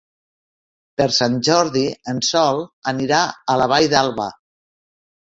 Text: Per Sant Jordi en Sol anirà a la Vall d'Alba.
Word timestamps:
Per 1.01 1.07
Sant 1.17 1.35
Jordi 1.49 1.85
en 2.15 2.23
Sol 2.31 2.65
anirà 2.95 3.23
a 3.57 3.63
la 3.65 3.71
Vall 3.77 3.93
d'Alba. 3.97 4.31